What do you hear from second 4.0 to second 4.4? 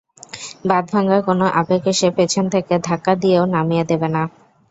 না।